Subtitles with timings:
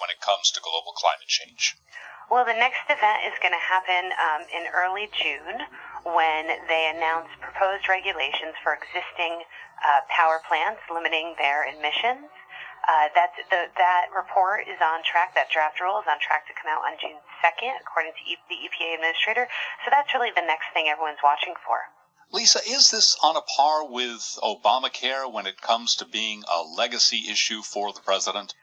[0.00, 1.76] when it comes to global climate change?
[2.30, 5.60] Well, the next event is going to happen um, in early June
[6.08, 9.44] when they announce proposed regulations for existing
[9.84, 12.32] uh, power plants limiting their emissions.
[12.84, 15.32] Uh, that's the, that report is on track.
[15.36, 18.44] That draft rule is on track to come out on June 2nd, according to e-
[18.48, 19.48] the EPA administrator.
[19.84, 21.80] So that's really the next thing everyone's watching for.
[22.32, 27.30] Lisa, is this on a par with Obamacare when it comes to being a legacy
[27.30, 28.54] issue for the president?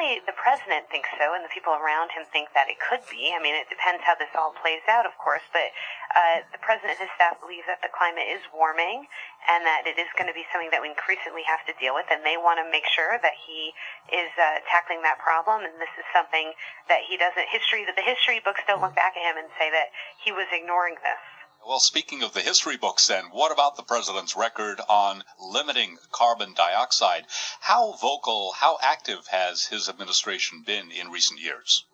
[0.00, 3.36] Certainly the president thinks so, and the people around him think that it could be.
[3.36, 5.68] I mean, it depends how this all plays out, of course, but
[6.16, 9.04] uh, the president and his staff believe that the climate is warming
[9.44, 12.08] and that it is going to be something that we increasingly have to deal with,
[12.08, 13.76] and they want to make sure that he
[14.08, 16.56] is uh, tackling that problem, and this is something
[16.88, 19.68] that he doesn't, history, that the history books don't look back at him and say
[19.68, 21.39] that he was ignoring this.
[21.66, 26.54] Well, speaking of the history books, then, what about the president's record on limiting carbon
[26.54, 27.26] dioxide?
[27.60, 31.84] How vocal, how active has his administration been in recent years?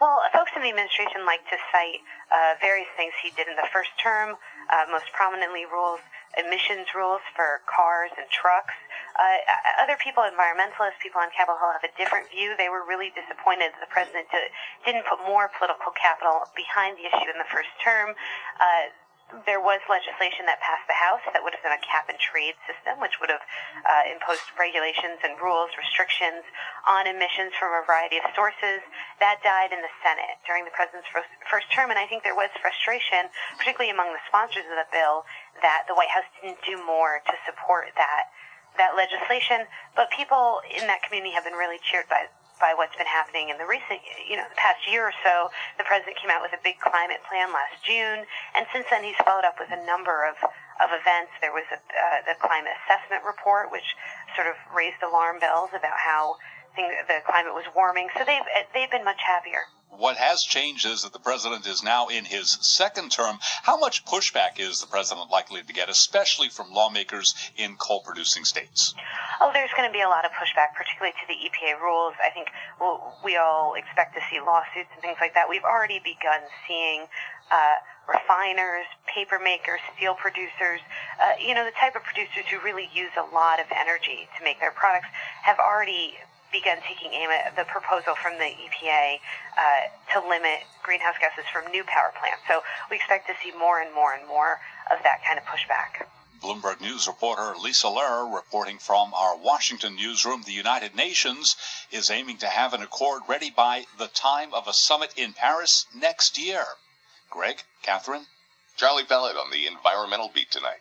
[0.00, 2.02] Well, folks in the administration like to cite
[2.34, 4.34] uh, various things he did in the first term,
[4.68, 6.00] uh, most prominently rules,
[6.34, 8.74] emissions rules for cars and trucks.
[9.14, 9.38] Uh,
[9.78, 12.58] other people, environmentalists, people on Capitol Hill have a different view.
[12.58, 14.26] They were really disappointed that the president
[14.82, 18.18] didn't put more political capital behind the issue in the first term.
[18.58, 18.90] Uh,
[19.48, 22.54] there was legislation that passed the House that would have been a cap and trade
[22.68, 23.42] system, which would have
[23.82, 26.44] uh, imposed regulations and rules, restrictions
[26.86, 28.84] on emissions from a variety of sources.
[29.18, 32.52] That died in the Senate during the president's first, term, and I think there was
[32.60, 35.26] frustration, particularly among the sponsors of the bill,
[35.64, 38.30] that the White House didn't do more to support that
[38.76, 39.70] that legislation.
[39.94, 42.26] But people in that community have been really cheered by
[42.60, 45.50] by what's been happening in the recent, you know, the past year or so.
[45.78, 49.18] The president came out with a big climate plan last June, and since then he's
[49.22, 50.38] followed up with a number of
[50.82, 51.30] of events.
[51.38, 53.86] There was a, uh, the climate assessment report, which
[54.34, 56.36] sort of raised alarm bells about how
[56.74, 58.08] things, the climate was warming.
[58.18, 59.70] So they've they've been much happier.
[59.96, 63.38] What has changed is that the president is now in his second term.
[63.62, 68.44] How much pushback is the president likely to get, especially from lawmakers in coal producing
[68.44, 68.92] states?
[69.54, 72.18] There's going to be a lot of pushback, particularly to the EPA rules.
[72.18, 72.50] I think
[72.82, 75.46] we'll, we all expect to see lawsuits and things like that.
[75.48, 77.06] We've already begun seeing
[77.54, 77.78] uh,
[78.10, 80.82] refiners, paper makers, steel producers,
[81.22, 84.42] uh, you know, the type of producers who really use a lot of energy to
[84.42, 85.06] make their products
[85.46, 86.18] have already
[86.50, 89.18] begun taking aim at the proposal from the EPA
[89.54, 92.42] uh, to limit greenhouse gases from new power plants.
[92.46, 94.58] So we expect to see more and more and more
[94.90, 96.06] of that kind of pushback.
[96.44, 100.42] Bloomberg News reporter Lisa Lerer reporting from our Washington newsroom.
[100.42, 101.56] The United Nations
[101.90, 105.86] is aiming to have an accord ready by the time of a summit in Paris
[105.94, 106.66] next year.
[107.30, 108.26] Greg, Catherine?
[108.76, 110.80] Charlie Pellett on the environmental beat tonight.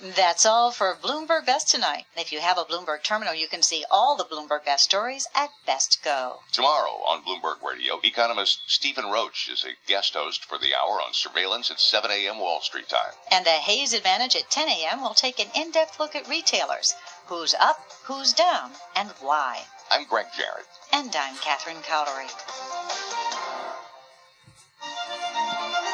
[0.00, 2.06] That's all for Bloomberg Best tonight.
[2.16, 5.50] If you have a Bloomberg terminal, you can see all the Bloomberg Best stories at
[5.64, 6.40] Best Go.
[6.50, 7.59] Tomorrow on Bloomberg
[7.90, 12.08] Radio, economist Stephen Roach is a guest host for the hour on surveillance at 7
[12.08, 12.38] a.m.
[12.38, 13.14] Wall Street time.
[13.32, 15.00] And the Hays Advantage at 10 a.m.
[15.00, 16.94] will take an in-depth look at retailers.
[17.26, 19.64] Who's up, who's down, and why.
[19.90, 20.66] I'm Greg Jarrett.
[20.92, 22.30] And I'm Catherine Cowdery.